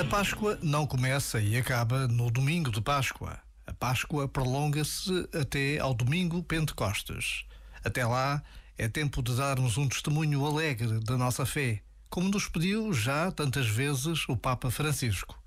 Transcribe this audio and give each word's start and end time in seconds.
A 0.00 0.04
Páscoa 0.04 0.58
não 0.62 0.86
começa 0.86 1.38
e 1.42 1.58
acaba 1.58 2.08
no 2.08 2.30
domingo 2.30 2.70
de 2.70 2.80
Páscoa. 2.80 3.38
A 3.66 3.74
Páscoa 3.74 4.26
prolonga-se 4.26 5.28
até 5.38 5.78
ao 5.78 5.92
domingo 5.92 6.42
Pentecostes. 6.42 7.44
Até 7.84 8.06
lá 8.06 8.42
é 8.78 8.88
tempo 8.88 9.22
de 9.22 9.36
darmos 9.36 9.76
um 9.76 9.86
testemunho 9.86 10.46
alegre 10.46 11.00
da 11.00 11.18
nossa 11.18 11.44
fé, 11.44 11.82
como 12.08 12.30
nos 12.30 12.48
pediu 12.48 12.94
já 12.94 13.30
tantas 13.30 13.66
vezes 13.66 14.26
o 14.26 14.38
Papa 14.38 14.70
Francisco. 14.70 15.38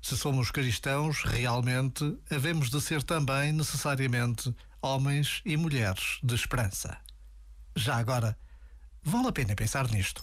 Se 0.00 0.16
somos 0.16 0.50
cristãos, 0.50 1.22
realmente 1.22 2.18
havemos 2.30 2.70
de 2.70 2.80
ser 2.80 3.02
também 3.02 3.52
necessariamente 3.52 4.56
homens 4.80 5.42
e 5.44 5.54
mulheres 5.54 6.18
de 6.22 6.34
esperança. 6.34 6.96
Já 7.76 7.96
agora, 7.96 8.38
vale 9.02 9.28
a 9.28 9.32
pena 9.32 9.54
pensar 9.54 9.86
nisto. 9.90 10.22